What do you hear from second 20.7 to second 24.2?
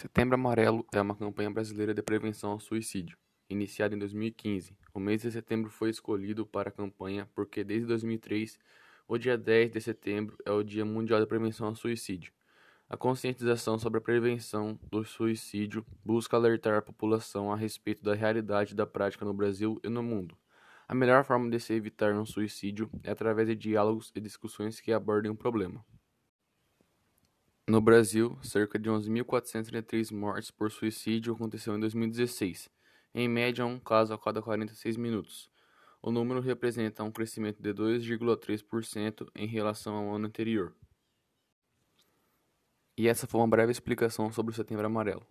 A melhor forma de se evitar um suicídio é através de diálogos e